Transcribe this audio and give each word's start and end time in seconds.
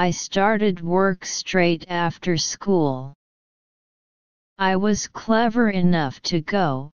I 0.00 0.12
started 0.12 0.80
work 0.80 1.24
straight 1.24 1.84
after 1.88 2.36
school. 2.36 3.14
I 4.56 4.76
was 4.76 5.08
clever 5.08 5.70
enough 5.70 6.22
to 6.30 6.40
go, 6.40 6.92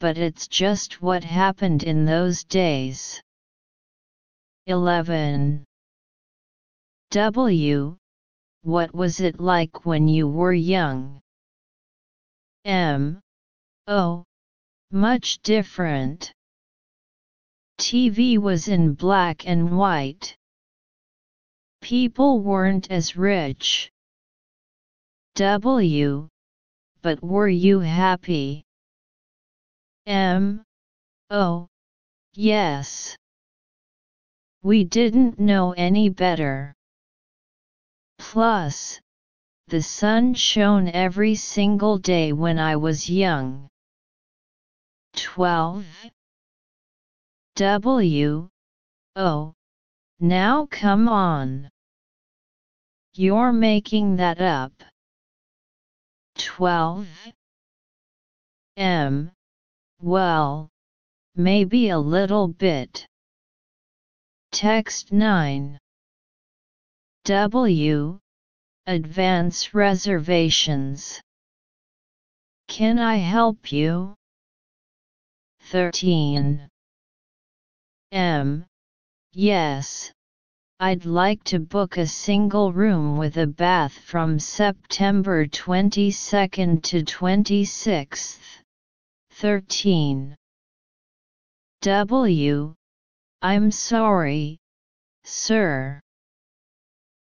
but 0.00 0.18
it's 0.18 0.48
just 0.48 1.00
what 1.00 1.22
happened 1.22 1.84
in 1.84 2.04
those 2.04 2.42
days. 2.42 3.22
11. 4.66 5.62
W. 7.12 7.96
What 8.62 8.92
was 8.92 9.20
it 9.20 9.38
like 9.38 9.86
when 9.86 10.08
you 10.08 10.26
were 10.26 10.52
young? 10.52 11.20
M. 12.64 13.20
Oh. 13.86 14.24
Much 14.90 15.38
different. 15.42 16.32
TV 17.78 18.38
was 18.38 18.66
in 18.66 18.94
black 18.94 19.46
and 19.46 19.78
white. 19.78 20.36
People 21.84 22.40
weren't 22.40 22.90
as 22.90 23.14
rich. 23.14 23.92
W. 25.34 26.30
But 27.02 27.22
were 27.22 27.46
you 27.46 27.80
happy? 27.80 28.64
M. 30.06 30.64
Oh. 31.28 31.68
Yes. 32.32 33.18
We 34.62 34.84
didn't 34.84 35.38
know 35.38 35.72
any 35.72 36.08
better. 36.08 36.74
Plus, 38.18 38.98
the 39.68 39.82
sun 39.82 40.32
shone 40.32 40.88
every 40.88 41.34
single 41.34 41.98
day 41.98 42.32
when 42.32 42.58
I 42.58 42.76
was 42.76 43.10
young. 43.10 43.68
12. 45.16 45.84
W. 47.56 48.48
Oh. 49.16 49.52
Now 50.18 50.64
come 50.70 51.08
on. 51.08 51.68
You're 53.16 53.52
making 53.52 54.16
that 54.16 54.40
up. 54.40 54.72
12. 56.36 57.06
M. 58.76 59.30
Well, 60.00 60.68
maybe 61.36 61.90
a 61.90 61.98
little 61.98 62.48
bit. 62.48 63.06
Text 64.50 65.12
9. 65.12 65.78
W. 67.24 68.18
Advance 68.86 69.74
reservations. 69.74 71.20
Can 72.66 72.98
I 72.98 73.16
help 73.16 73.70
you? 73.70 74.14
13. 75.60 76.68
M. 78.10 78.66
Yes. 79.32 80.13
I'd 80.80 81.04
like 81.04 81.42
to 81.44 81.60
book 81.60 81.96
a 81.96 82.06
single 82.06 82.72
room 82.72 83.16
with 83.16 83.36
a 83.36 83.46
bath 83.46 83.92
from 83.92 84.38
September 84.38 85.46
22nd 85.46 86.82
to 86.82 87.02
26th. 87.02 88.38
13. 89.30 90.36
W. 91.82 92.74
I'm 93.42 93.70
sorry, 93.70 94.58
sir. 95.24 96.00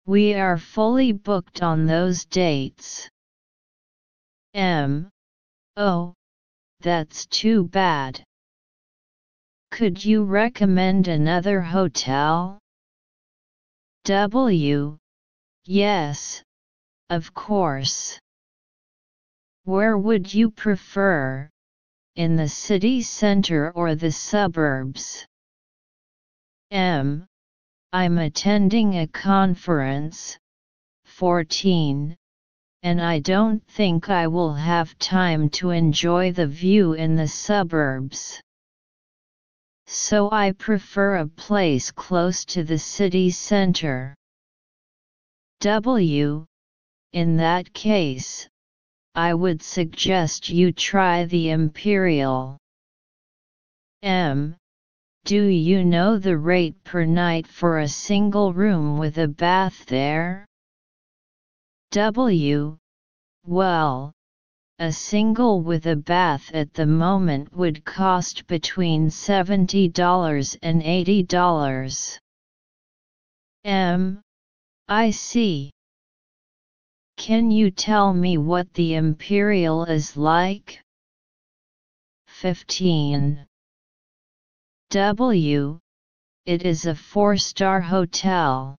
We 0.06 0.34
are 0.34 0.58
fully 0.58 1.12
booked 1.12 1.62
on 1.62 1.86
those 1.86 2.24
dates. 2.26 3.08
M. 4.54 5.08
Oh. 5.76 6.14
That's 6.80 7.24
too 7.26 7.64
bad. 7.68 8.22
Could 9.70 10.04
you 10.04 10.22
recommend 10.22 11.08
another 11.08 11.62
hotel? 11.62 12.58
W. 14.04 14.98
Yes, 15.64 16.42
of 17.08 17.32
course. 17.32 18.20
Where 19.64 19.96
would 19.96 20.34
you 20.34 20.50
prefer? 20.50 21.48
In 22.14 22.36
the 22.36 22.48
city 22.48 23.00
center 23.00 23.70
or 23.70 23.94
the 23.94 24.12
suburbs? 24.12 25.26
M. 26.70 27.26
I'm 27.94 28.18
attending 28.18 28.98
a 28.98 29.06
conference. 29.06 30.36
14. 31.06 32.14
And 32.82 33.00
I 33.00 33.20
don't 33.20 33.66
think 33.68 34.10
I 34.10 34.26
will 34.26 34.52
have 34.52 34.98
time 34.98 35.48
to 35.56 35.70
enjoy 35.70 36.30
the 36.30 36.46
view 36.46 36.92
in 36.92 37.16
the 37.16 37.28
suburbs. 37.28 38.42
So 39.86 40.30
I 40.30 40.52
prefer 40.52 41.16
a 41.16 41.26
place 41.26 41.90
close 41.90 42.44
to 42.46 42.64
the 42.64 42.78
city 42.78 43.30
center. 43.30 44.14
W. 45.60 46.46
In 47.12 47.36
that 47.36 47.72
case, 47.72 48.48
I 49.14 49.34
would 49.34 49.62
suggest 49.62 50.48
you 50.48 50.72
try 50.72 51.24
the 51.26 51.50
Imperial. 51.50 52.58
M. 54.02 54.56
Do 55.24 55.44
you 55.44 55.84
know 55.84 56.18
the 56.18 56.36
rate 56.36 56.82
per 56.84 57.04
night 57.04 57.46
for 57.46 57.78
a 57.78 57.88
single 57.88 58.52
room 58.52 58.98
with 58.98 59.18
a 59.18 59.28
bath 59.28 59.86
there? 59.86 60.44
W. 61.92 62.76
Well, 63.46 64.13
a 64.80 64.90
single 64.90 65.60
with 65.60 65.86
a 65.86 65.94
bath 65.94 66.50
at 66.52 66.74
the 66.74 66.86
moment 66.86 67.52
would 67.56 67.84
cost 67.84 68.46
between 68.48 69.08
$70 69.08 70.56
and 70.62 70.82
$80. 70.82 72.18
M. 73.64 74.20
I 74.88 75.10
see. 75.10 75.70
Can 77.16 77.52
you 77.52 77.70
tell 77.70 78.12
me 78.12 78.36
what 78.36 78.72
the 78.74 78.94
Imperial 78.94 79.84
is 79.84 80.16
like? 80.16 80.82
15. 82.26 83.46
W. 84.90 85.78
It 86.46 86.62
is 86.64 86.84
a 86.84 86.94
four-star 86.94 87.80
hotel. 87.80 88.76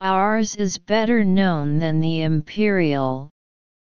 Ours 0.00 0.54
is 0.56 0.78
better 0.78 1.24
known 1.24 1.78
than 1.78 2.00
the 2.00 2.22
Imperial, 2.22 3.30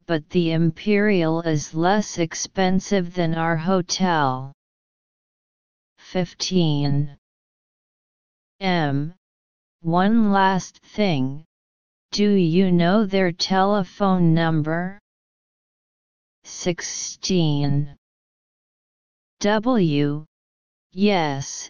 but 0.08 0.28
the 0.30 0.54
Imperial 0.54 1.42
is 1.42 1.76
less 1.76 2.18
expensive 2.18 3.14
than 3.14 3.36
our 3.36 3.58
hotel. 3.58 4.54
15. 6.00 7.18
M. 8.62 9.14
One 9.82 10.32
last 10.32 10.80
thing. 10.80 11.44
Do 12.12 12.32
you 12.32 12.72
know 12.72 13.06
their 13.06 13.34
telephone 13.34 14.34
number? 14.34 14.98
16. 16.46 17.98
W. 19.42 20.26
Yes. 20.94 21.70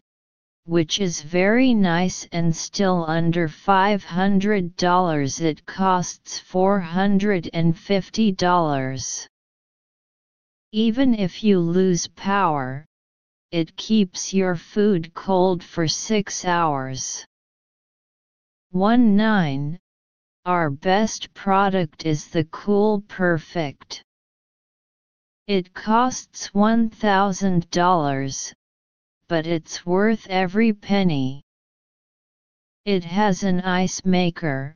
which 0.66 1.00
is 1.00 1.22
very 1.22 1.76
nice 1.76 2.28
and 2.32 2.56
still 2.56 3.06
under 3.08 3.48
$500 3.48 5.42
it 5.42 5.64
costs 5.68 6.40
$450. 6.40 9.28
Even 10.78 11.16
if 11.16 11.44
you 11.44 11.60
lose 11.60 12.06
power, 12.06 12.86
it 13.50 13.76
keeps 13.78 14.32
your 14.32 14.56
food 14.56 15.12
cold 15.16 15.64
for 15.64 15.88
6 15.88 16.46
hours. 16.46 17.26
1 18.70 19.16
9. 19.16 19.80
Our 20.46 20.70
best 20.70 21.34
product 21.34 22.06
is 22.06 22.28
the 22.28 22.44
Cool 22.44 23.02
Perfect. 23.08 24.04
It 25.48 25.74
costs 25.74 26.50
$1,000, 26.50 28.54
but 29.28 29.48
it's 29.48 29.84
worth 29.84 30.28
every 30.30 30.74
penny. 30.74 31.42
It 32.86 33.04
has 33.04 33.42
an 33.42 33.62
ice 33.62 34.06
maker, 34.06 34.76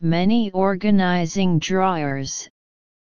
many 0.00 0.50
organizing 0.52 1.58
drawers, 1.58 2.48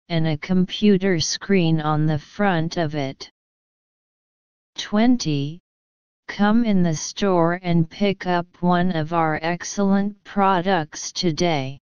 and 0.09 0.27
a 0.27 0.38
computer 0.38 1.19
screen 1.19 1.79
on 1.79 2.06
the 2.06 2.19
front 2.19 2.77
of 2.77 2.95
it. 2.95 3.31
20. 4.77 5.59
Come 6.27 6.65
in 6.65 6.83
the 6.83 6.95
store 6.95 7.59
and 7.61 7.89
pick 7.89 8.27
up 8.27 8.47
one 8.61 8.91
of 8.91 9.13
our 9.13 9.39
excellent 9.41 10.23
products 10.23 11.11
today. 11.11 11.79